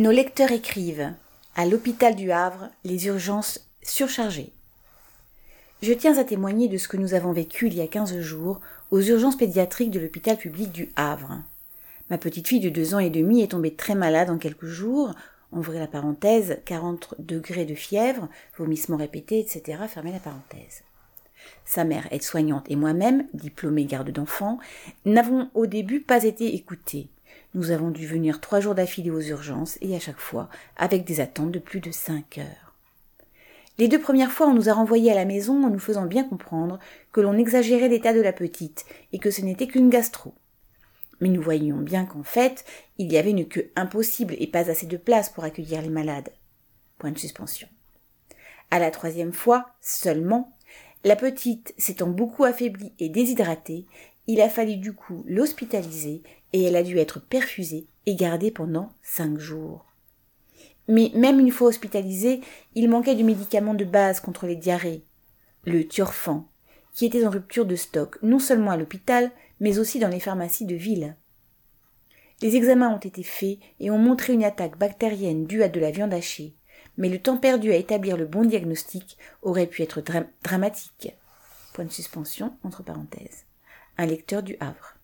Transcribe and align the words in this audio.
Nos 0.00 0.12
lecteurs 0.12 0.50
écrivent 0.50 1.12
À 1.56 1.66
l'hôpital 1.66 2.16
du 2.16 2.32
Havre, 2.32 2.70
les 2.84 3.08
urgences 3.08 3.68
surchargées. 3.82 4.50
Je 5.82 5.92
tiens 5.92 6.16
à 6.16 6.24
témoigner 6.24 6.68
de 6.68 6.78
ce 6.78 6.88
que 6.88 6.96
nous 6.96 7.12
avons 7.12 7.32
vécu 7.32 7.66
il 7.66 7.74
y 7.74 7.82
a 7.82 7.86
quinze 7.86 8.18
jours 8.18 8.60
aux 8.90 9.02
urgences 9.02 9.36
pédiatriques 9.36 9.90
de 9.90 10.00
l'hôpital 10.00 10.38
public 10.38 10.72
du 10.72 10.88
Havre. 10.96 11.42
Ma 12.08 12.16
petite 12.16 12.48
fille 12.48 12.60
de 12.60 12.70
deux 12.70 12.94
ans 12.94 12.98
et 12.98 13.10
demi 13.10 13.42
est 13.42 13.50
tombée 13.50 13.74
très 13.74 13.94
malade 13.94 14.30
en 14.30 14.38
quelques 14.38 14.64
jours, 14.64 15.12
ouvrez 15.52 15.78
la 15.78 15.86
parenthèse, 15.86 16.60
40 16.64 17.16
degrés 17.18 17.66
de 17.66 17.74
fièvre, 17.74 18.30
vomissements 18.56 18.96
répétés, 18.96 19.38
etc., 19.38 19.82
fermez 19.86 20.12
la 20.12 20.18
parenthèse. 20.18 20.82
Sa 21.66 21.84
mère, 21.84 22.08
aide-soignante, 22.10 22.64
et 22.70 22.76
moi-même, 22.76 23.26
diplômée 23.34 23.84
garde 23.84 24.12
d'enfants, 24.12 24.60
n'avons 25.04 25.50
au 25.52 25.66
début 25.66 26.00
pas 26.00 26.24
été 26.24 26.54
écoutés. 26.54 27.10
Nous 27.54 27.72
avons 27.72 27.90
dû 27.90 28.06
venir 28.06 28.40
trois 28.40 28.60
jours 28.60 28.74
d'affilée 28.74 29.10
aux 29.10 29.20
urgences 29.20 29.76
et 29.80 29.96
à 29.96 30.00
chaque 30.00 30.20
fois 30.20 30.48
avec 30.76 31.04
des 31.04 31.20
attentes 31.20 31.50
de 31.50 31.58
plus 31.58 31.80
de 31.80 31.90
cinq 31.90 32.38
heures. 32.38 32.74
Les 33.78 33.88
deux 33.88 33.98
premières 34.00 34.30
fois, 34.30 34.46
on 34.46 34.54
nous 34.54 34.68
a 34.68 34.74
renvoyés 34.74 35.10
à 35.10 35.14
la 35.14 35.24
maison 35.24 35.64
en 35.64 35.70
nous 35.70 35.78
faisant 35.78 36.04
bien 36.04 36.22
comprendre 36.22 36.78
que 37.12 37.20
l'on 37.20 37.38
exagérait 37.38 37.88
l'état 37.88 38.12
de 38.12 38.20
la 38.20 38.32
petite 38.32 38.84
et 39.12 39.18
que 39.18 39.30
ce 39.30 39.40
n'était 39.40 39.66
qu'une 39.66 39.88
gastro. 39.88 40.34
Mais 41.20 41.28
nous 41.28 41.42
voyions 41.42 41.78
bien 41.78 42.04
qu'en 42.04 42.22
fait, 42.22 42.64
il 42.98 43.10
y 43.10 43.18
avait 43.18 43.30
une 43.30 43.48
queue 43.48 43.70
impossible 43.76 44.36
et 44.38 44.46
pas 44.46 44.70
assez 44.70 44.86
de 44.86 44.96
place 44.96 45.28
pour 45.28 45.44
accueillir 45.44 45.82
les 45.82 45.88
malades. 45.88 46.30
Point 46.98 47.12
de 47.12 47.18
suspension. 47.18 47.68
À 48.70 48.78
la 48.78 48.90
troisième 48.90 49.32
fois, 49.32 49.70
seulement, 49.80 50.56
la 51.02 51.16
petite 51.16 51.74
s'étant 51.78 52.08
beaucoup 52.08 52.44
affaiblie 52.44 52.92
et 52.98 53.08
déshydratée, 53.08 53.86
il 54.32 54.40
a 54.40 54.48
fallu 54.48 54.76
du 54.76 54.92
coup 54.92 55.24
l'hospitaliser 55.26 56.22
et 56.52 56.62
elle 56.62 56.76
a 56.76 56.84
dû 56.84 56.98
être 56.98 57.18
perfusée 57.18 57.88
et 58.06 58.14
gardée 58.14 58.52
pendant 58.52 58.92
cinq 59.02 59.40
jours. 59.40 59.86
Mais 60.86 61.10
même 61.16 61.40
une 61.40 61.50
fois 61.50 61.66
hospitalisée, 61.66 62.40
il 62.76 62.88
manquait 62.88 63.16
de 63.16 63.24
médicaments 63.24 63.74
de 63.74 63.84
base 63.84 64.20
contre 64.20 64.46
les 64.46 64.54
diarrhées. 64.54 65.02
Le 65.64 65.82
Turfan, 65.82 66.48
qui 66.94 67.06
était 67.06 67.26
en 67.26 67.30
rupture 67.30 67.66
de 67.66 67.74
stock 67.74 68.18
non 68.22 68.38
seulement 68.38 68.70
à 68.70 68.76
l'hôpital, 68.76 69.32
mais 69.58 69.80
aussi 69.80 69.98
dans 69.98 70.06
les 70.06 70.20
pharmacies 70.20 70.64
de 70.64 70.76
ville. 70.76 71.16
Les 72.40 72.54
examens 72.54 72.94
ont 72.94 72.98
été 72.98 73.24
faits 73.24 73.58
et 73.80 73.90
ont 73.90 73.98
montré 73.98 74.32
une 74.32 74.44
attaque 74.44 74.78
bactérienne 74.78 75.44
due 75.44 75.64
à 75.64 75.68
de 75.68 75.80
la 75.80 75.90
viande 75.90 76.14
hachée, 76.14 76.54
mais 76.98 77.08
le 77.08 77.18
temps 77.18 77.36
perdu 77.36 77.72
à 77.72 77.76
établir 77.76 78.16
le 78.16 78.26
bon 78.26 78.44
diagnostic 78.44 79.18
aurait 79.42 79.66
pu 79.66 79.82
être 79.82 80.00
dramatique. 80.44 81.14
Point 81.74 81.86
de 81.86 81.90
suspension 81.90 82.56
entre 82.62 82.84
parenthèses. 82.84 83.49
Un 84.00 84.06
lecteur 84.06 84.42
du 84.42 84.56
Havre. 84.60 84.94